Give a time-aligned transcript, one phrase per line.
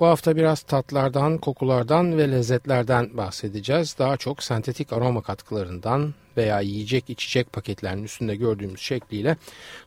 [0.00, 3.96] Bu hafta biraz tatlardan, kokulardan ve lezzetlerden bahsedeceğiz.
[3.98, 9.36] Daha çok sentetik aroma katkılarından veya yiyecek içecek paketlerinin üstünde gördüğümüz şekliyle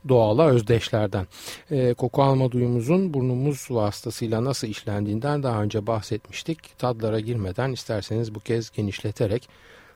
[0.08, 1.28] doğala özdeşlerden.
[1.72, 6.80] E, koku alma duyumuzun burnumuz vasıtasıyla nasıl işlendiğinden daha önce bahsetmiştik.
[6.80, 9.50] Tadlara girmeden isterseniz bu kez genişleterek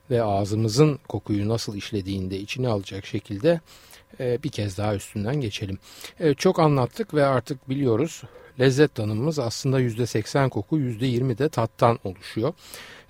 [0.09, 3.61] ve ağzımızın kokuyu nasıl işlediğinde içine alacak şekilde
[4.19, 5.79] e, bir kez daha üstünden geçelim.
[6.37, 8.23] Çok anlattık ve artık biliyoruz
[8.59, 12.53] lezzet tanımımız aslında %80 koku %20 de tattan oluşuyor.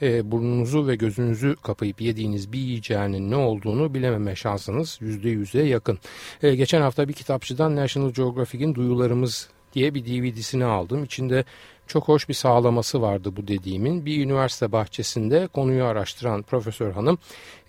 [0.02, 6.00] E, burnunuzu ve gözünüzü kapayıp yediğiniz bir yiyeceğinin ne olduğunu bilememe şansınız %100'e yakın.
[6.44, 11.04] E, geçen hafta bir kitapçıdan National Geographic'in Duyularımız diye bir DVD'sini aldım.
[11.04, 11.46] İçinde
[11.88, 14.06] çok hoş bir sağlaması vardı bu dediğimin.
[14.06, 17.18] Bir üniversite bahçesinde konuyu araştıran profesör hanım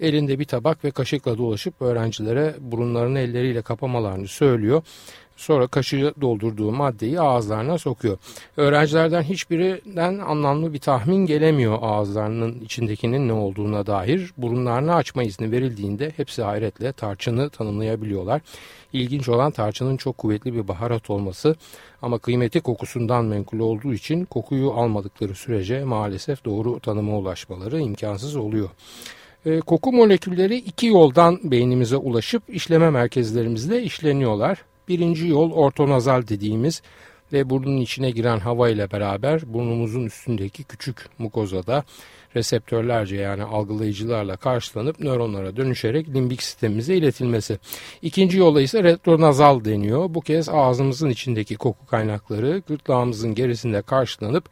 [0.00, 4.82] elinde bir tabak ve kaşıkla dolaşıp öğrencilere burunlarını elleriyle kapamalarını söylüyor.
[5.36, 8.18] Sonra kaşığı doldurduğu maddeyi ağızlarına sokuyor.
[8.56, 14.32] Öğrencilerden hiçbirinden anlamlı bir tahmin gelemiyor ağızlarının içindekinin ne olduğuna dair.
[14.36, 18.42] Burunlarını açma izni verildiğinde hepsi hayretle tarçını tanımlayabiliyorlar.
[18.92, 21.56] İlginç olan tarçının çok kuvvetli bir baharat olması
[22.02, 28.70] ama kıymeti kokusundan menkul olduğu için kokuyu almadıkları sürece maalesef doğru tanıma ulaşmaları imkansız oluyor.
[29.46, 34.64] E, koku molekülleri iki yoldan beynimize ulaşıp işleme merkezlerimizde işleniyorlar.
[34.88, 36.82] Birinci yol ortonazal dediğimiz
[37.32, 41.84] ve burnun içine giren hava ile beraber burnumuzun üstündeki küçük mukozada
[42.36, 47.58] reseptörlerce yani algılayıcılarla karşılanıp nöronlara dönüşerek limbik sistemimize iletilmesi.
[48.02, 50.14] İkinci yola ise retronazal deniyor.
[50.14, 54.48] Bu kez ağzımızın içindeki koku kaynakları gırtlağımızın gerisinde karşılanıp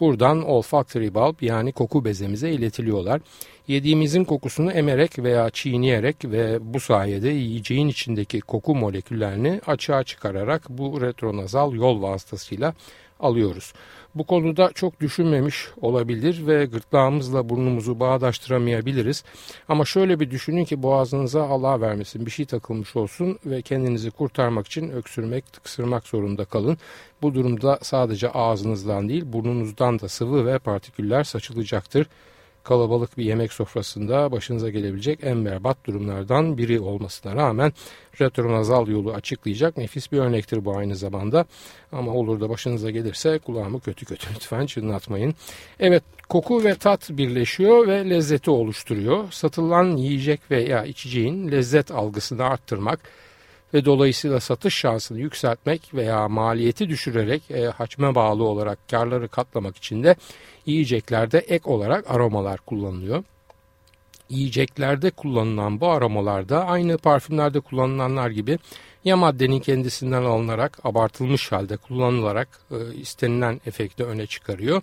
[0.00, 3.20] Buradan olfactory bulb yani koku bezemize iletiliyorlar.
[3.68, 11.00] Yediğimizin kokusunu emerek veya çiğneyerek ve bu sayede yiyeceğin içindeki koku moleküllerini açığa çıkararak bu
[11.00, 12.74] retronazal yol vasıtasıyla
[13.20, 13.72] alıyoruz.
[14.14, 19.24] Bu konuda çok düşünmemiş olabilir ve gırtlağımızla burnumuzu bağdaştıramayabiliriz.
[19.68, 24.66] Ama şöyle bir düşünün ki boğazınıza Allah vermesin bir şey takılmış olsun ve kendinizi kurtarmak
[24.66, 26.78] için öksürmek, tıksırmak zorunda kalın.
[27.22, 32.06] Bu durumda sadece ağzınızdan değil burnunuzdan da sıvı ve partiküller saçılacaktır
[32.68, 37.72] kalabalık bir yemek sofrasında başınıza gelebilecek en berbat durumlardan biri olmasına rağmen
[38.20, 41.44] retronazal yolu açıklayacak nefis bir örnektir bu aynı zamanda.
[41.92, 45.34] Ama olur da başınıza gelirse kulağımı kötü kötü lütfen çınlatmayın.
[45.80, 49.32] Evet koku ve tat birleşiyor ve lezzeti oluşturuyor.
[49.32, 53.00] Satılan yiyecek veya içeceğin lezzet algısını arttırmak
[53.74, 60.04] ve dolayısıyla satış şansını yükseltmek veya maliyeti düşürerek e, hacme bağlı olarak karları katlamak için
[60.04, 60.16] de
[60.66, 63.24] yiyeceklerde ek olarak aromalar kullanılıyor.
[64.28, 68.58] Yiyeceklerde kullanılan bu aromalarda aynı parfümlerde kullanılanlar gibi
[69.04, 74.82] ya maddenin kendisinden alınarak abartılmış halde kullanılarak e, istenilen efekti öne çıkarıyor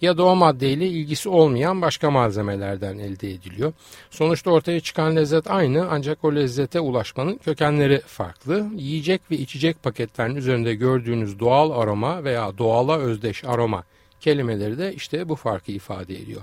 [0.00, 3.72] ya da o maddeyle ilgisi olmayan başka malzemelerden elde ediliyor.
[4.10, 8.66] Sonuçta ortaya çıkan lezzet aynı ancak o lezzete ulaşmanın kökenleri farklı.
[8.76, 13.84] Yiyecek ve içecek paketlerin üzerinde gördüğünüz doğal aroma veya doğala özdeş aroma
[14.20, 16.42] kelimeleri de işte bu farkı ifade ediyor.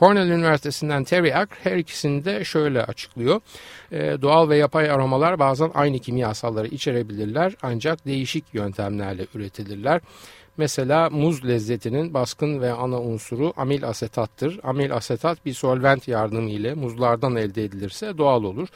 [0.00, 3.40] Cornell Üniversitesi'nden Terry Ack her ikisini de şöyle açıklıyor.
[3.92, 10.00] E, doğal ve yapay aromalar bazen aynı kimyasalları içerebilirler ancak değişik yöntemlerle üretilirler.
[10.56, 14.60] Mesela muz lezzetinin baskın ve ana unsuru amil asetattır.
[14.62, 18.68] Amil asetat bir solvent yardımı ile muzlardan elde edilirse doğal olur.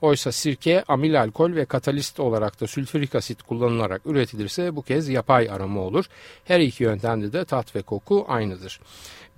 [0.00, 5.50] Oysa sirke, amil alkol ve katalist olarak da sülfürik asit kullanılarak üretilirse bu kez yapay
[5.50, 6.04] arama olur.
[6.44, 8.80] Her iki yöntemde de tat ve koku aynıdır.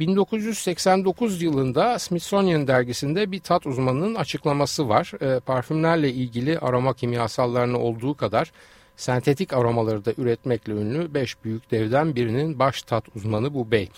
[0.01, 5.13] 1989 yılında Smithsonian dergisinde bir tat uzmanının açıklaması var.
[5.21, 8.53] E, parfümlerle ilgili aroma kimyasallarının olduğu kadar
[8.97, 13.89] sentetik aromaları da üretmekle ünlü 5 büyük devden birinin baş tat uzmanı bu bey.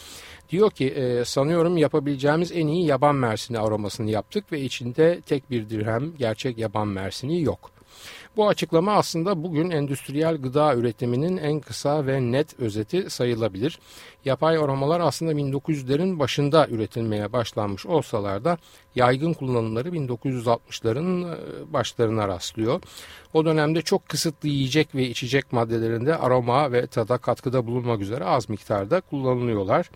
[0.50, 5.70] Diyor ki e, sanıyorum yapabileceğimiz en iyi yaban mersini aromasını yaptık ve içinde tek bir
[5.70, 7.71] dirhem gerçek yaban mersini yok.
[8.36, 13.78] Bu açıklama aslında bugün endüstriyel gıda üretiminin en kısa ve net özeti sayılabilir.
[14.24, 18.58] Yapay aromalar aslında 1900'lerin başında üretilmeye başlanmış olsalar da
[18.94, 22.82] yaygın kullanımları 1960'ların e, başlarına rastlıyor.
[23.34, 28.48] O dönemde çok kısıtlı yiyecek ve içecek maddelerinde aroma ve tada katkıda bulunmak üzere az
[28.48, 29.90] miktarda kullanılıyorlar.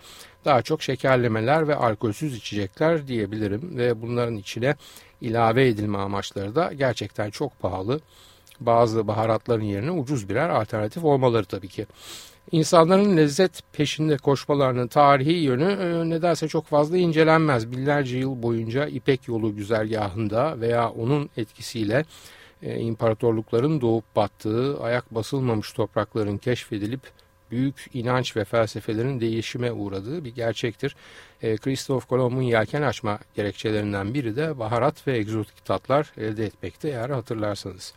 [0.44, 4.74] Daha çok şekerlemeler ve alkolsüz içecekler diyebilirim ve bunların içine
[5.20, 8.00] ilave edilme amaçları da gerçekten çok pahalı.
[8.60, 11.86] Bazı baharatların yerine ucuz birer alternatif olmaları tabii ki.
[12.52, 17.72] İnsanların lezzet peşinde koşmalarının tarihi yönü e, nedense çok fazla incelenmez.
[17.72, 22.04] Binlerce yıl boyunca İpek yolu güzergahında veya onun etkisiyle
[22.62, 27.00] e, imparatorlukların doğup battığı, ayak basılmamış toprakların keşfedilip
[27.50, 30.96] büyük inanç ve felsefelerin değişime uğradığı bir gerçektir.
[31.42, 37.10] E, Christoph Kolomb'un yelken açma gerekçelerinden biri de baharat ve egzotik tatlar elde etmekte eğer
[37.10, 37.94] hatırlarsanız.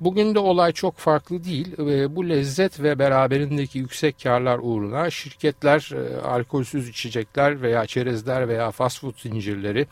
[0.00, 1.78] Bugün de olay çok farklı değil.
[1.78, 8.70] E, bu lezzet ve beraberindeki yüksek karlar uğruna şirketler e, alkolsüz içecekler veya çerezler veya
[8.70, 9.86] fast food zincirleri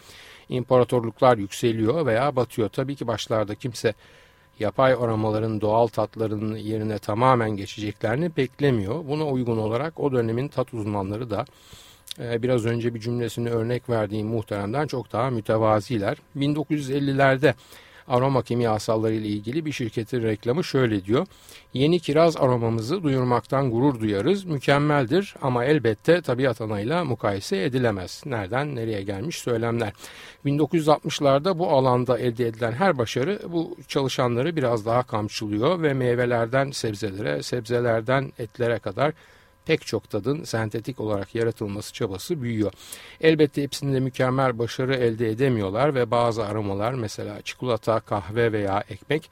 [0.48, 2.68] imparatorluklar yükseliyor veya batıyor.
[2.68, 3.94] Tabii ki başlarda kimse
[4.60, 9.08] yapay aromaların doğal tatların yerine tamamen geçeceklerini beklemiyor.
[9.08, 11.44] Buna uygun olarak o dönemin tat uzmanları da
[12.20, 16.16] e, biraz önce bir cümlesini örnek verdiğim muhteremden çok daha mütevaziler.
[16.36, 17.54] 1950'lerde
[18.08, 21.26] aroma kimyasalları ile ilgili bir şirketin reklamı şöyle diyor.
[21.72, 24.44] Yeni kiraz aromamızı duyurmaktan gurur duyarız.
[24.44, 28.22] Mükemmeldir ama elbette tabiat anayla mukayese edilemez.
[28.26, 29.92] Nereden nereye gelmiş söylemler.
[30.46, 37.42] 1960'larda bu alanda elde edilen her başarı bu çalışanları biraz daha kamçılıyor ve meyvelerden sebzelere,
[37.42, 39.12] sebzelerden etlere kadar
[39.68, 42.72] pek çok tadın sentetik olarak yaratılması çabası büyüyor.
[43.20, 49.30] Elbette hepsinde mükemmel başarı elde edemiyorlar ve bazı aromalar mesela çikolata, kahve veya ekmek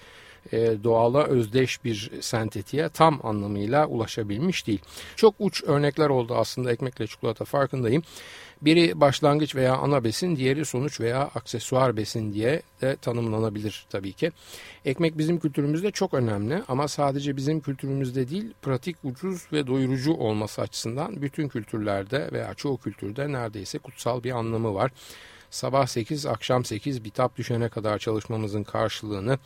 [0.53, 4.81] e, doğala özdeş bir sentetiğe tam anlamıyla ulaşabilmiş değil.
[5.17, 8.03] Çok uç örnekler oldu aslında ekmekle çikolata farkındayım.
[8.62, 14.32] Biri başlangıç veya ana besin, diğeri sonuç veya aksesuar besin diye de tanımlanabilir tabii ki.
[14.85, 20.62] Ekmek bizim kültürümüzde çok önemli ama sadece bizim kültürümüzde değil, pratik, ucuz ve doyurucu olması
[20.62, 24.91] açısından bütün kültürlerde veya çoğu kültürde neredeyse kutsal bir anlamı var.
[25.50, 29.38] Sabah 8, akşam 8 bitap düşene kadar çalışmamızın karşılığını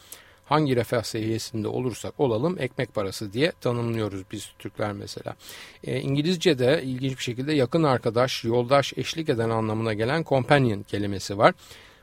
[0.50, 5.37] hangi refah seviyesinde olursak olalım ekmek parası diye tanımlıyoruz biz Türkler mesela.
[5.85, 11.55] E, İngilizce'de ilginç bir şekilde yakın arkadaş, yoldaş, eşlik eden anlamına gelen companion kelimesi var.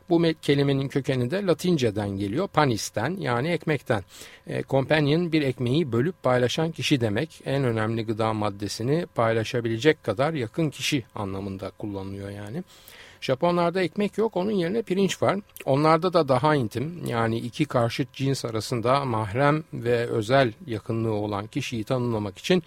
[0.10, 2.48] Bu kelimenin kökeni de Latinceden geliyor.
[2.48, 4.04] Panis'ten yani ekmekten.
[4.48, 7.42] E, companion bir ekmeği bölüp paylaşan kişi demek.
[7.46, 12.64] En önemli gıda maddesini paylaşabilecek kadar yakın kişi anlamında kullanılıyor yani.
[13.22, 15.40] Japonlarda ekmek yok onun yerine pirinç var.
[15.66, 21.84] Onlarda da daha intim yani iki karşıt cins arasında mahrem ve özel yakınlığı olan kişiyi
[21.84, 22.64] tanımlamak için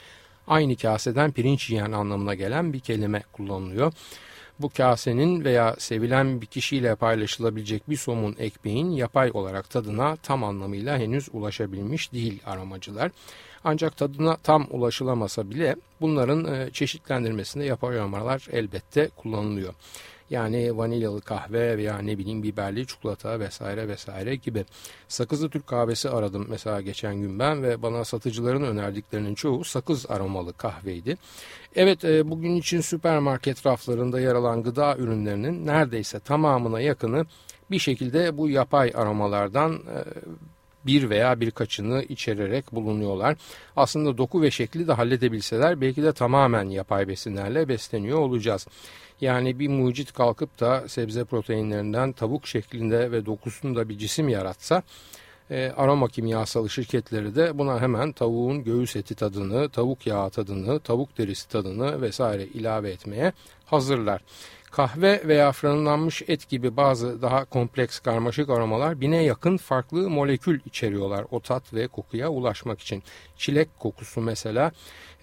[0.48, 3.92] aynı kaseden pirinç yiyen anlamına gelen bir kelime kullanılıyor.
[4.60, 10.98] Bu kasenin veya sevilen bir kişiyle paylaşılabilecek bir somun ekmeğin yapay olarak tadına tam anlamıyla
[10.98, 13.10] henüz ulaşabilmiş değil aramacılar.
[13.64, 19.74] Ancak tadına tam ulaşılamasa bile bunların e, çeşitlendirmesinde yapay aromalar elbette kullanılıyor.
[20.30, 24.64] Yani vanilyalı kahve veya ne bileyim biberli çikolata vesaire vesaire gibi.
[25.08, 30.52] Sakızlı Türk kahvesi aradım mesela geçen gün ben ve bana satıcıların önerdiklerinin çoğu sakız aromalı
[30.52, 31.16] kahveydi.
[31.76, 37.26] Evet e, bugün için süpermarket raflarında yer alan gıda ürünlerinin neredeyse tamamına yakını
[37.70, 39.98] bir şekilde bu yapay aromalardan e,
[40.86, 43.36] bir veya birkaçını içererek bulunuyorlar.
[43.76, 48.66] Aslında doku ve şekli de halledebilseler belki de tamamen yapay besinlerle besleniyor olacağız.
[49.20, 54.82] Yani bir mucit kalkıp da sebze proteinlerinden tavuk şeklinde ve dokusunda bir cisim yaratsa
[55.50, 61.18] e, aroma kimyasalı şirketleri de buna hemen tavuğun göğüs eti tadını, tavuk yağı tadını, tavuk
[61.18, 63.32] derisi tadını vesaire ilave etmeye
[63.72, 64.22] hazırlar.
[64.70, 71.26] Kahve veya fırınlanmış et gibi bazı daha kompleks karmaşık aromalar bine yakın farklı molekül içeriyorlar
[71.30, 73.02] o tat ve kokuya ulaşmak için.
[73.36, 74.72] Çilek kokusu mesela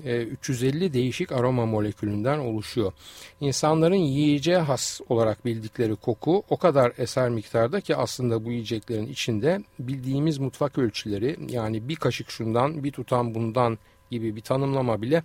[0.06, 2.94] 350 e, değişik aroma molekülünden oluşuyor.
[3.42, 9.63] İnsanların yiyeceğe has olarak bildikleri koku o kadar eser miktarda ki aslında bu yiyeceklerin içinde
[9.80, 13.77] bildiğimiz mutfak ölçüleri yani bir kaşık şundan bir tutam bundan
[14.12, 15.24] gibi bir tanımlama bile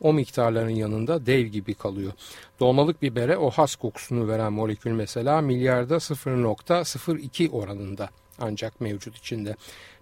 [0.00, 2.12] o miktarların yanında dev gibi kalıyor.
[2.60, 8.08] Dolmalık bibere o has kokusunu veren molekül mesela milyarda 0.02 oranında.
[8.40, 9.56] Ancak mevcut içinde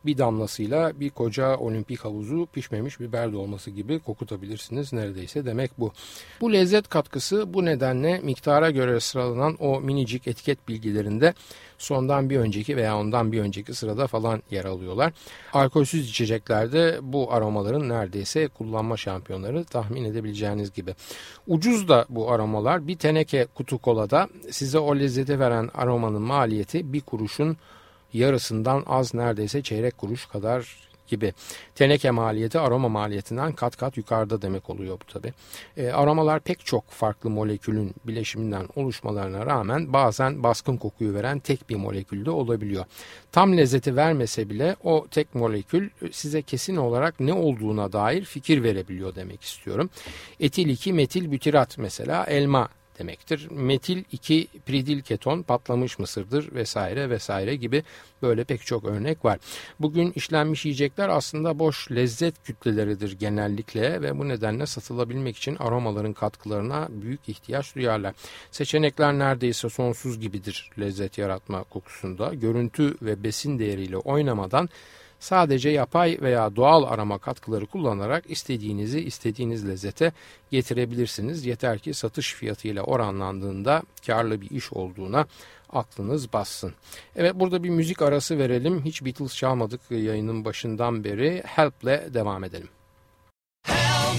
[0.06, 5.92] bir damlasıyla bir koca olimpik havuzu pişmemiş biber dolması gibi kokutabilirsiniz neredeyse demek bu.
[6.40, 11.34] Bu lezzet katkısı bu nedenle miktara göre sıralanan o minicik etiket bilgilerinde
[11.78, 15.12] sondan bir önceki veya ondan bir önceki sırada falan yer alıyorlar.
[15.52, 20.94] Alkolsüz içeceklerde bu aromaların neredeyse kullanma şampiyonları tahmin edebileceğiniz gibi.
[21.46, 27.00] Ucuz da bu aromalar bir teneke kutu kolada size o lezzeti veren aromanın maliyeti bir
[27.00, 27.56] kuruşun
[28.12, 31.34] yarısından az neredeyse çeyrek kuruş kadar gibi.
[31.74, 35.32] Teneke maliyeti aroma maliyetinden kat kat yukarıda demek oluyor bu tabi.
[35.76, 41.76] E, aromalar pek çok farklı molekülün bileşiminden oluşmalarına rağmen bazen baskın kokuyu veren tek bir
[41.76, 42.84] molekülde olabiliyor.
[43.32, 49.14] Tam lezzeti vermese bile o tek molekül size kesin olarak ne olduğuna dair fikir verebiliyor
[49.14, 49.90] demek istiyorum.
[50.40, 53.48] Etil 2 metil bütirat mesela elma demektir.
[53.50, 57.82] Metil 2 pridil keton patlamış mısırdır vesaire vesaire gibi
[58.22, 59.38] böyle pek çok örnek var.
[59.80, 66.88] Bugün işlenmiş yiyecekler aslında boş lezzet kütleleridir genellikle ve bu nedenle satılabilmek için aromaların katkılarına
[66.90, 68.14] büyük ihtiyaç duyarlar.
[68.50, 72.34] Seçenekler neredeyse sonsuz gibidir lezzet yaratma kokusunda.
[72.34, 74.68] Görüntü ve besin değeriyle oynamadan
[75.20, 80.12] Sadece yapay veya doğal arama katkıları kullanarak istediğinizi istediğiniz lezzete
[80.50, 81.46] getirebilirsiniz.
[81.46, 85.26] Yeter ki satış fiyatıyla oranlandığında karlı bir iş olduğuna
[85.72, 86.74] aklınız bassın.
[87.16, 88.84] Evet burada bir müzik arası verelim.
[88.84, 91.42] Hiç Beatles çalmadık yayının başından beri.
[91.46, 92.68] Help'le devam edelim.
[93.66, 94.16] Help,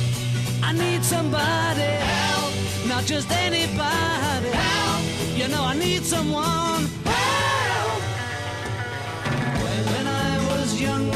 [0.71, 6.78] I need somebody help, not just anybody help, you know I need someone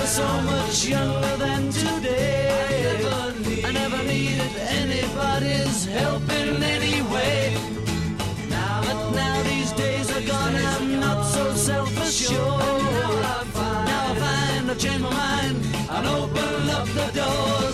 [0.04, 3.00] younger, so much younger than today.
[3.66, 7.56] I never, needed anybody's help in any way.
[8.50, 12.40] But now these days are gone, I'm not so self-assured.
[12.40, 15.58] Now I find, now I find I've changed my mind
[15.90, 17.73] and open up the doors.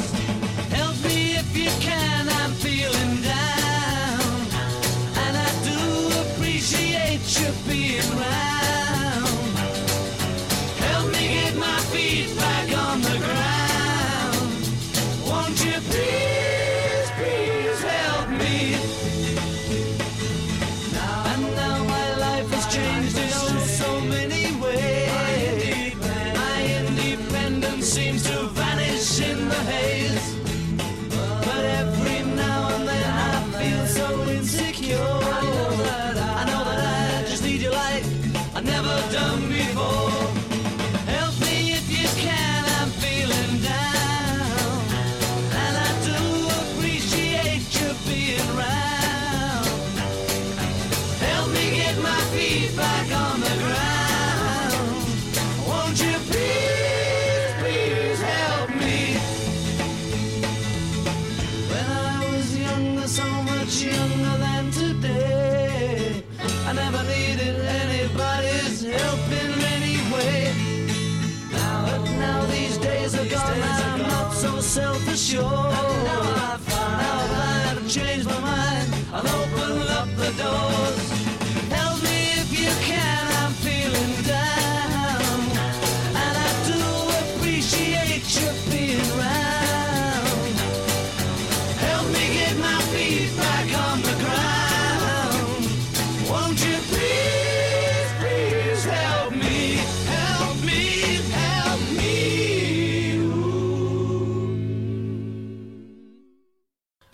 [79.11, 81.18] I'll open up the doors.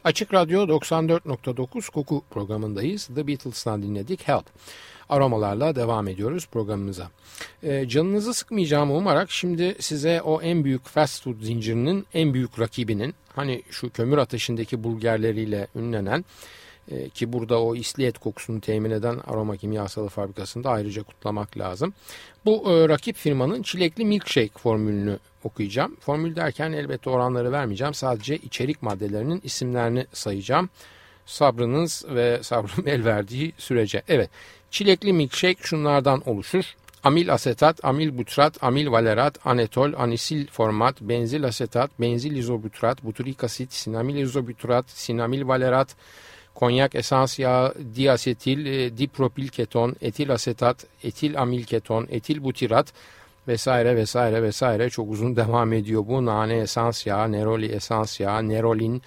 [0.06, 3.10] Açık Radyo 94.9 Koku programındayız.
[3.16, 4.46] The Beatles'tan dinledik Help.
[5.10, 7.10] Aromalarla devam ediyoruz programımıza.
[7.64, 13.16] Ee, canınızı sıkmayacağımı umarak şimdi size o en büyük fast food zincirinin en büyük rakibinin
[13.36, 16.26] hani şu kömür ateşindeki bulgerleriyle ünlenen
[16.92, 21.94] e, ki burada o isliyet kokusunu temin eden aroma kimyasalı fabrikasında ayrıca kutlamak lazım.
[22.46, 25.96] Bu e, rakip firmanın çilekli milkshake formülünü okuyacağım.
[26.00, 27.94] Formül derken elbette oranları vermeyeceğim.
[27.94, 30.70] Sadece içerik maddelerinin isimlerini sayacağım.
[31.26, 34.02] Sabrınız ve sabrım el verdiği sürece.
[34.08, 34.30] Evet
[34.72, 36.76] çilekli milkshake şunlardan oluşur.
[37.04, 43.74] Amil asetat, amil butrat, amil valerat, anetol, anisil format, benzil asetat, benzil izobutrat, buturik asit,
[43.74, 45.96] sinamil izobutrat, sinamil valerat,
[46.56, 52.94] konyak esans yağı, diasetil, e, dipropil keton, etil asetat, etil amil keton, etil butirat
[53.48, 56.26] vesaire vesaire vesaire çok uzun devam ediyor bu.
[56.26, 59.02] Nane esans yağı, neroli esans yağı, nerolin,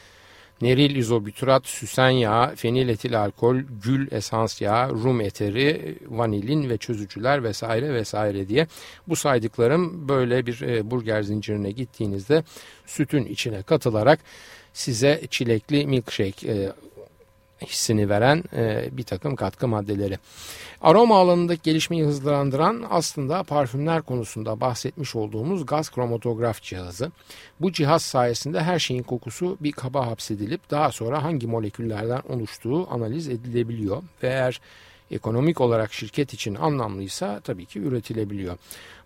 [0.60, 7.94] neril izobütürat, süsen yağı, feniletil alkol, gül esans yağı, rum eteri, vanilin ve çözücüler vesaire
[7.94, 8.66] vesaire diye
[9.08, 12.44] bu saydıklarım böyle bir e, burger zincirine gittiğinizde
[12.86, 14.20] sütün içine katılarak
[14.72, 16.72] size çilekli milkshake e,
[17.66, 20.18] hissini veren e, bir takım katkı maddeleri.
[20.80, 27.12] Aroma alanındaki gelişmeyi hızlandıran aslında parfümler konusunda bahsetmiş olduğumuz gaz kromatograf cihazı.
[27.60, 33.28] Bu cihaz sayesinde her şeyin kokusu bir kaba hapsedilip daha sonra hangi moleküllerden oluştuğu analiz
[33.28, 34.60] edilebiliyor ve eğer
[35.10, 38.58] ekonomik olarak şirket için anlamlıysa tabii ki üretilebiliyor.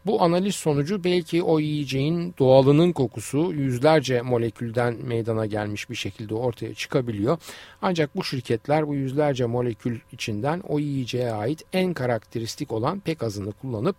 [0.06, 6.74] Bu analiz sonucu belki o yiyeceğin doğalının kokusu yüzlerce molekülden meydana gelmiş bir şekilde ortaya
[6.74, 7.38] çıkabiliyor.
[7.82, 13.52] Ancak bu şirketler bu yüzlerce molekül içinden o yiyeceğe ait en karakteristik olan pek azını
[13.52, 13.96] kullanıp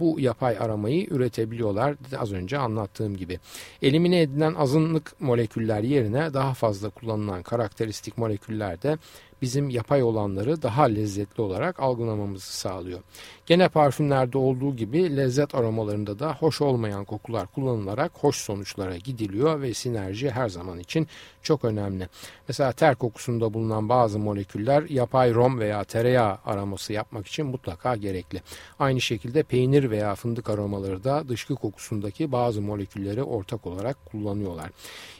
[0.00, 3.38] bu yapay aramayı üretebiliyorlar az önce anlattığım gibi.
[3.82, 8.98] Elimine edilen azınlık moleküller yerine daha fazla kullanılan karakteristik moleküller de
[9.42, 13.00] bizim yapay olanları daha lezzetli olarak algılamamızı sağlıyor.
[13.46, 19.74] Gene parfümlerde olduğu gibi lezzet aromalarında da hoş olmayan kokular kullanılarak hoş sonuçlara gidiliyor ve
[19.74, 21.06] sinerji her zaman için
[21.42, 22.08] çok önemli.
[22.48, 28.42] Mesela ter kokusunda bulunan bazı moleküller yapay rom veya tereyağı aroması yapmak için mutlaka gerekli.
[28.78, 34.70] Aynı şekilde peynir veya fındık aromaları da dışkı kokusundaki bazı molekülleri ortak olarak kullanıyorlar.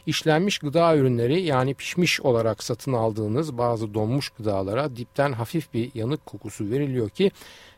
[0.07, 6.27] İşlenmiş gıda ürünleri yani pişmiş olarak satın aldığınız bazı donmuş gıdalara dipten hafif bir yanık
[6.27, 7.31] kokusu veriliyor ki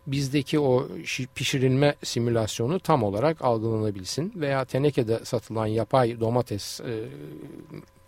[0.06, 0.88] bizdeki o
[1.34, 4.32] pişirilme simülasyonu tam olarak algılanabilsin.
[4.36, 7.04] Veya tenekede satılan yapay domates e,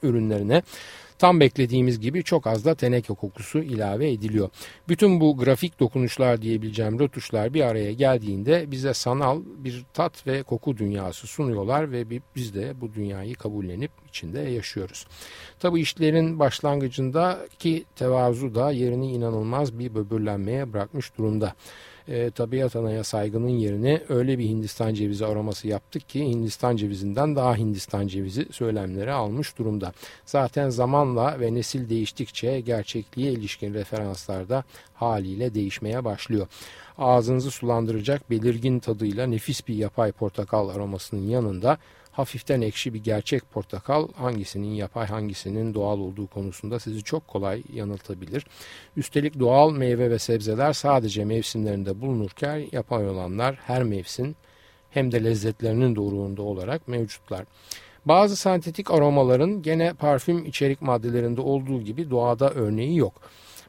[0.03, 0.63] ürünlerine
[1.19, 4.51] tam beklediğimiz gibi çok az da teneke kokusu ilave ediliyor.
[4.89, 10.77] Bütün bu grafik dokunuşlar diyebileceğim rötuşlar bir araya geldiğinde bize sanal bir tat ve koku
[10.77, 12.05] dünyası sunuyorlar ve
[12.37, 15.07] biz de bu dünyayı kabullenip içinde yaşıyoruz.
[15.59, 21.55] Tabi işlerin başlangıcındaki tevazu da yerini inanılmaz bir böbürlenmeye bırakmış durumda
[22.09, 27.57] e, tabiat anaya saygının yerini öyle bir Hindistan cevizi aroması yaptık ki Hindistan cevizinden daha
[27.57, 29.93] Hindistan cevizi söylemleri almış durumda.
[30.27, 36.47] Zaten zamanla ve nesil değiştikçe gerçekliğe ilişkin referanslarda haliyle değişmeye başlıyor.
[36.99, 41.79] Ağzınızı sulandıracak belirgin tadıyla nefis bir yapay portakal aromasının yanında
[42.17, 48.47] hafiften ekşi bir gerçek portakal hangisinin yapay hangisinin doğal olduğu konusunda sizi çok kolay yanıltabilir.
[48.97, 54.35] Üstelik doğal meyve ve sebzeler sadece mevsimlerinde bulunurken yapay olanlar her mevsim
[54.91, 57.45] hem de lezzetlerinin doğruğunda olarak mevcutlar.
[58.07, 63.15] Bazı sentetik aromaların gene parfüm içerik maddelerinde olduğu gibi doğada örneği yok.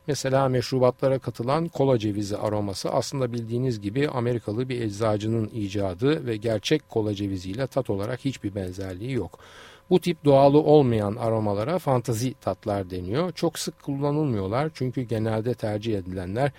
[0.08, 6.90] Mesela meşrubatlara katılan kola cevizi aroması aslında bildiğiniz gibi Amerikalı bir eczacının icadı ve gerçek
[6.90, 9.40] kola ceviziyle tat olarak hiçbir benzerliği yok.
[9.90, 13.32] Bu tip doğalı olmayan aromalara fantazi tatlar deniyor.
[13.32, 16.52] Çok sık kullanılmıyorlar çünkü genelde tercih edilenler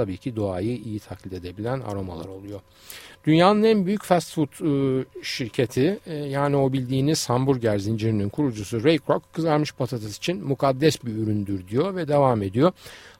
[0.00, 2.60] tabii ki doğayı iyi taklit edebilen aromalar oluyor.
[3.26, 8.98] Dünyanın en büyük fast food e, şirketi e, yani o bildiğiniz hamburger zincirinin kurucusu Ray
[8.98, 12.72] Kroc kızarmış patates için mukaddes bir üründür diyor ve devam ediyor.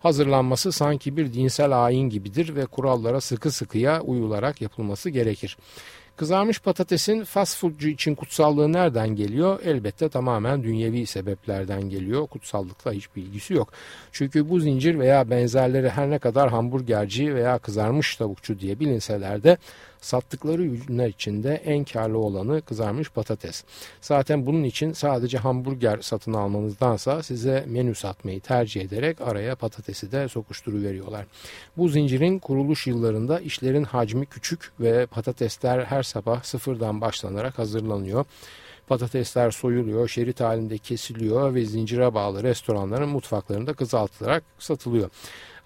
[0.03, 5.57] Hazırlanması sanki bir dinsel ayin gibidir ve kurallara sıkı sıkıya uyularak yapılması gerekir.
[6.21, 9.61] Kızarmış patatesin fast foodcu için kutsallığı nereden geliyor?
[9.65, 12.27] Elbette tamamen dünyevi sebeplerden geliyor.
[12.27, 13.73] Kutsallıkla hiçbir ilgisi yok.
[14.13, 19.57] Çünkü bu zincir veya benzerleri her ne kadar hamburgerci veya kızarmış tavukçu diye bilinseler de
[20.01, 23.65] sattıkları ürünler içinde en karlı olanı kızarmış patates.
[24.01, 30.29] Zaten bunun için sadece hamburger satın almanızdansa size menü satmayı tercih ederek araya patatesi de
[30.29, 31.27] sokuşturuveriyorlar.
[31.77, 38.25] Bu zincirin kuruluş yıllarında işlerin hacmi küçük ve patatesler her sabah sıfırdan başlanarak hazırlanıyor.
[38.89, 45.11] Patatesler soyuluyor, şerit halinde kesiliyor ve zincire bağlı restoranların mutfaklarında kızaltılarak satılıyor.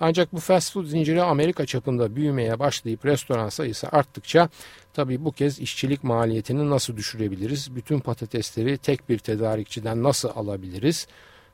[0.00, 4.48] Ancak bu fast food zinciri Amerika çapında büyümeye başlayıp restoran sayısı arttıkça
[4.92, 7.76] tabii bu kez işçilik maliyetini nasıl düşürebiliriz?
[7.76, 11.07] Bütün patatesleri tek bir tedarikçiden nasıl alabiliriz?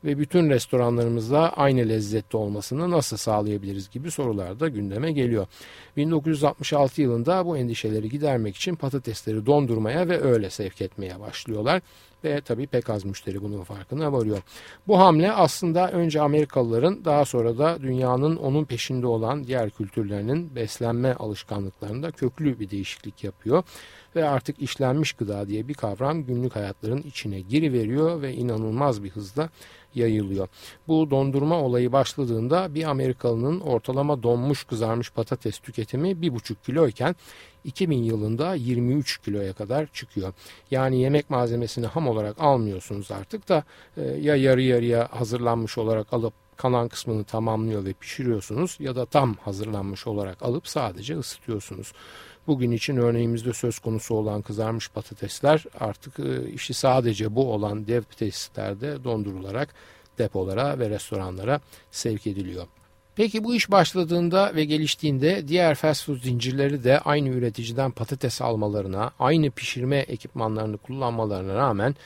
[0.05, 5.47] ve bütün restoranlarımızda aynı lezzette olmasını nasıl sağlayabiliriz gibi sorular da gündeme geliyor.
[5.97, 11.83] 1966 yılında bu endişeleri gidermek için patatesleri dondurmaya ve öyle sevk etmeye başlıyorlar
[12.25, 14.39] ve tabii pek az müşteri bunun farkına varıyor.
[14.89, 21.15] Bu hamle aslında önce Amerikalıların daha sonra da dünyanın onun peşinde olan diğer kültürlerinin beslenme
[21.15, 23.63] alışkanlıklarında köklü bir değişiklik yapıyor
[24.17, 29.49] ve artık işlenmiş gıda diye bir kavram günlük hayatların içine giriveriyor ve inanılmaz bir hızla
[29.95, 30.49] yayılıyor.
[30.89, 37.17] Bu dondurma olayı başladığında bir Amerikalının ortalama donmuş kızarmış patates tüketimi 1,5 kiloyken
[37.65, 40.33] 2000 yılında 23 kiloya kadar çıkıyor.
[40.71, 43.65] Yani yemek malzemesini ham olarak almıyorsunuz artık da
[43.97, 49.35] e, ya yarı yarıya hazırlanmış olarak alıp kalan kısmını tamamlıyor ve pişiriyorsunuz ya da tam
[49.35, 51.93] hazırlanmış olarak alıp sadece ısıtıyorsunuz.
[52.47, 58.03] Bugün için örneğimizde söz konusu olan kızarmış patatesler artık e, işi sadece bu olan dev
[58.03, 59.75] tesislerde dondurularak
[60.19, 62.67] depolara ve restoranlara sevk ediliyor.
[63.17, 69.11] Peki bu iş başladığında ve geliştiğinde diğer fast food zincirleri de aynı üreticiden patates almalarına,
[69.19, 71.97] aynı pişirme ekipmanlarını kullanmalarına rağmen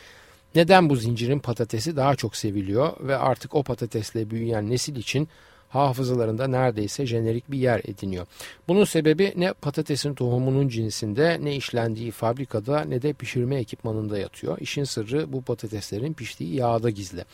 [0.55, 5.29] neden bu zincirin patatesi daha çok seviliyor ve artık o patatesle büyüyen nesil için
[5.75, 8.27] hafızalarında neredeyse jenerik bir yer ediniyor.
[8.69, 14.59] Bunun sebebi ne patatesin tohumunun cinsinde ne işlendiği fabrikada ne de pişirme ekipmanında yatıyor.
[14.61, 17.25] İşin sırrı bu patateslerin piştiği yağda gizli.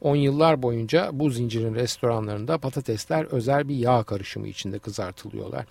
[0.00, 5.66] 10 yıllar boyunca bu zincirin restoranlarında patatesler özel bir yağ karışımı içinde kızartılıyorlar.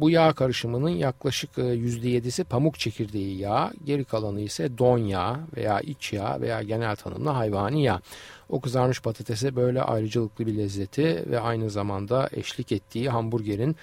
[0.00, 5.80] Bu yağ karışımının yaklaşık %7'si e, pamuk çekirdeği yağ, geri kalanı ise don yağı veya
[5.80, 8.00] iç yağ veya genel tanımla hayvani yağ.
[8.48, 13.76] O kızarmış patatese böyle ayrıcalıklı bir lezzeti ve aynı zamanda eşlik ettiği hamburgerin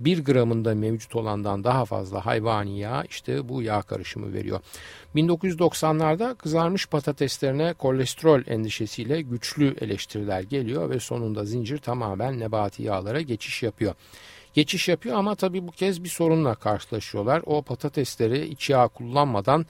[0.00, 4.60] 1 gramında mevcut olandan daha fazla hayvani yağ işte bu yağ karışımı veriyor.
[5.14, 13.62] 1990'larda kızarmış patateslerine kolesterol endişesiyle güçlü eleştiriler geliyor ve sonunda zincir tamamen nebati yağlara geçiş
[13.62, 13.94] yapıyor.
[14.54, 17.42] Geçiş yapıyor ama tabii bu kez bir sorunla karşılaşıyorlar.
[17.46, 19.66] O patatesleri iç yağ kullanmadan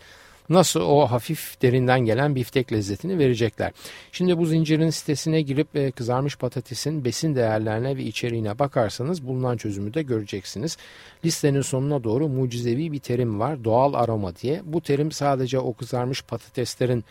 [0.50, 3.72] nasıl o hafif derinden gelen biftek lezzetini verecekler.
[4.12, 9.94] Şimdi bu zincirin sitesine girip e, kızarmış patatesin besin değerlerine ve içeriğine bakarsanız bulunan çözümü
[9.94, 10.76] de göreceksiniz.
[11.24, 14.62] Listenin sonuna doğru mucizevi bir terim var doğal aroma diye.
[14.64, 17.04] Bu terim sadece o kızarmış patateslerin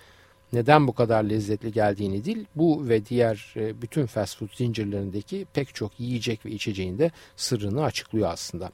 [0.54, 5.76] neden bu kadar lezzetli geldiğini değil, bu ve diğer e, bütün fast food zincirlerindeki pek
[5.76, 8.72] çok yiyecek ve içeceğin de sırrını açıklıyor aslında.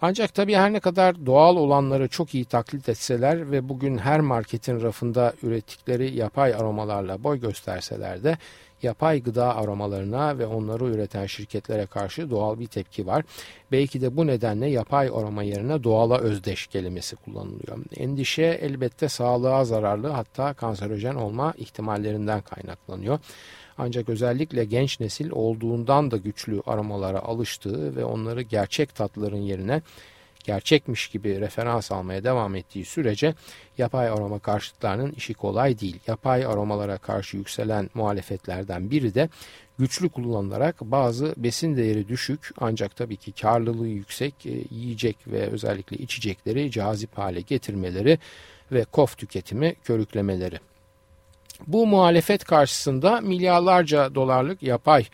[0.00, 4.82] Ancak tabii her ne kadar doğal olanları çok iyi taklit etseler ve bugün her marketin
[4.82, 8.38] rafında ürettikleri yapay aromalarla boy gösterseler de
[8.84, 13.24] yapay gıda aromalarına ve onları üreten şirketlere karşı doğal bir tepki var.
[13.72, 17.78] Belki de bu nedenle yapay aroma yerine doğala özdeş kelimesi kullanılıyor.
[17.96, 23.18] Endişe elbette sağlığa zararlı hatta kanserojen olma ihtimallerinden kaynaklanıyor.
[23.78, 29.82] Ancak özellikle genç nesil olduğundan da güçlü aromalara alıştığı ve onları gerçek tatların yerine
[30.44, 33.34] gerçekmiş gibi referans almaya devam ettiği sürece
[33.78, 36.00] yapay aroma karşıtlarının işi kolay değil.
[36.06, 39.28] Yapay aromalara karşı yükselen muhalefetlerden biri de
[39.78, 45.96] güçlü kullanılarak bazı besin değeri düşük ancak tabii ki karlılığı yüksek e, yiyecek ve özellikle
[45.96, 48.18] içecekleri cazip hale getirmeleri
[48.72, 50.58] ve kof tüketimi körüklemeleri.
[51.66, 55.06] Bu muhalefet karşısında milyarlarca dolarlık yapay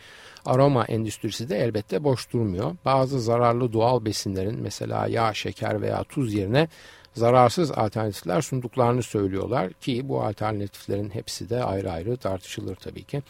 [0.47, 2.77] aroma endüstrisi de elbette boş durmuyor.
[2.85, 6.69] Bazı zararlı doğal besinlerin mesela yağ, şeker veya tuz yerine
[7.15, 13.23] zararsız alternatifler sunduklarını söylüyorlar ki bu alternatiflerin hepsi de ayrı ayrı tartışılır tabii ki.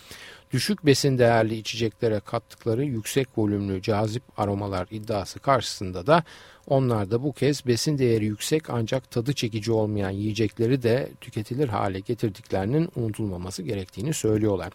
[0.53, 6.25] Düşük besin değerli içeceklere kattıkları yüksek volümlü cazip aromalar iddiası karşısında da
[6.66, 12.01] onlar da bu kez besin değeri yüksek ancak tadı çekici olmayan yiyecekleri de tüketilir hale
[12.01, 14.73] getirdiklerinin unutulmaması gerektiğini söylüyorlar.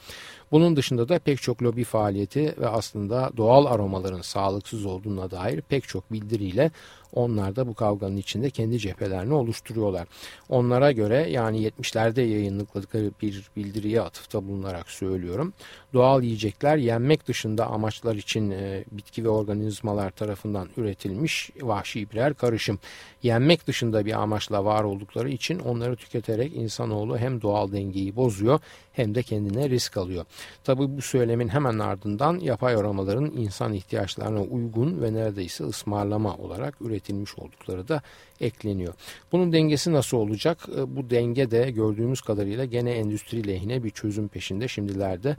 [0.52, 5.88] Bunun dışında da pek çok lobi faaliyeti ve aslında doğal aromaların sağlıksız olduğuna dair pek
[5.88, 6.72] çok bildiriyle
[7.16, 10.08] onlar da bu kavganın içinde kendi cephelerini oluşturuyorlar.
[10.50, 15.54] Onlara göre yani 70'lerde yayınladıkları bir bildiriye atıfta bulunarak söylüyorum.
[15.94, 22.80] Doğal yiyecekler yenmek dışında amaçlar için e, bitki ve organizmalar tarafından üretilmiş vahşi birer karışım.
[23.24, 28.60] Yenmek dışında bir amaçla var oldukları için onları tüketerek insanoğlu hem doğal dengeyi bozuyor
[28.96, 30.26] hem de kendine risk alıyor.
[30.64, 37.36] Tabi bu söylemin hemen ardından yapay aromaların insan ihtiyaçlarına uygun ve neredeyse ısmarlama olarak üretilmiş
[37.38, 38.02] oldukları da
[38.40, 38.94] ekleniyor.
[39.32, 40.68] Bunun dengesi nasıl olacak?
[40.78, 45.36] E, bu denge de gördüğümüz kadarıyla gene endüstri lehine bir çözüm peşinde şimdilerde.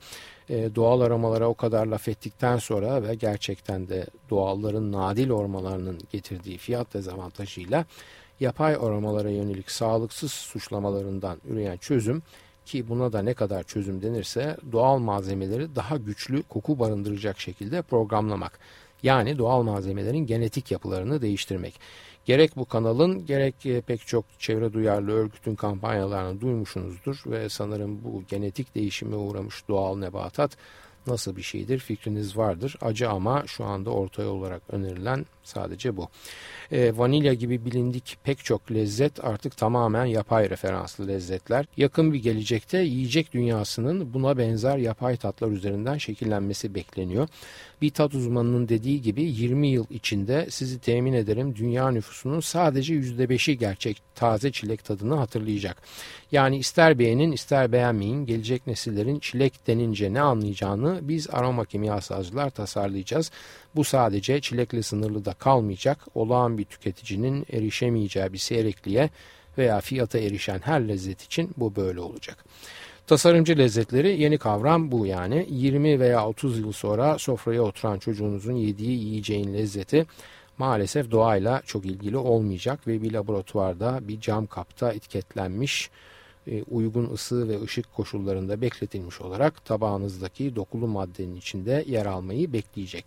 [0.48, 6.58] E, doğal aramalara o kadar laf ettikten sonra ve gerçekten de doğalların nadil ormalarının getirdiği
[6.58, 7.84] fiyat dezavantajıyla
[8.40, 12.22] yapay aramalara yönelik sağlıksız suçlamalarından üreyen çözüm
[12.66, 18.58] ki buna da ne kadar çözüm denirse doğal malzemeleri daha güçlü koku barındıracak şekilde programlamak.
[19.02, 21.80] Yani doğal malzemelerin genetik yapılarını değiştirmek.
[22.24, 28.22] Gerek bu kanalın gerek e, pek çok çevre duyarlı örgütün kampanyalarını duymuşsunuzdur ve sanırım bu
[28.28, 30.56] genetik değişime uğramış doğal nebatat
[31.06, 32.76] nasıl bir şeydir fikriniz vardır.
[32.80, 36.08] Acı ama şu anda ortaya olarak önerilen sadece bu.
[36.72, 41.66] E, vanilya gibi bilindik pek çok lezzet artık tamamen yapay referanslı lezzetler.
[41.76, 47.28] Yakın bir gelecekte yiyecek dünyasının buna benzer yapay tatlar üzerinden şekillenmesi bekleniyor.
[47.82, 53.58] Bir tat uzmanının dediği gibi 20 yıl içinde sizi temin ederim dünya nüfusunun sadece %5'i
[53.58, 55.82] gerçek taze çilek tadını hatırlayacak.
[56.32, 63.30] Yani ister beğenin ister beğenmeyin gelecek nesillerin çilek denince ne anlayacağını biz aroma kimyasalcılar tasarlayacağız.
[63.76, 65.98] Bu sadece çilekle sınırlı da kalmayacak.
[66.14, 69.10] Olağan bir tüketicinin erişemeyeceği bir seyrekliğe
[69.58, 72.44] veya fiyata erişen her lezzet için bu böyle olacak.
[73.06, 75.46] Tasarımcı lezzetleri yeni kavram bu yani.
[75.50, 80.06] 20 veya 30 yıl sonra sofraya oturan çocuğunuzun yediği yiyeceğin lezzeti
[80.58, 85.90] maalesef doğayla çok ilgili olmayacak ve bir laboratuvarda bir cam kapta etiketlenmiş
[86.70, 93.04] uygun ısı ve ışık koşullarında bekletilmiş olarak tabağınızdaki dokulu maddenin içinde yer almayı bekleyecek.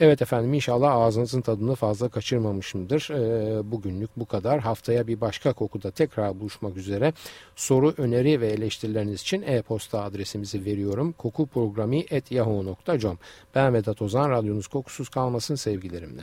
[0.00, 3.10] Evet efendim inşallah ağzınızın tadını fazla kaçırmamışımdır.
[3.10, 4.60] E, bugünlük bu kadar.
[4.60, 7.12] Haftaya bir başka kokuda tekrar buluşmak üzere.
[7.56, 11.12] Soru, öneri ve eleştirileriniz için e-posta adresimizi veriyorum.
[11.12, 13.18] kokuprogrami.yahoo.com
[13.54, 14.30] Ben Vedat Ozan.
[14.30, 16.22] Radyonuz kokusuz kalmasın sevgilerimle.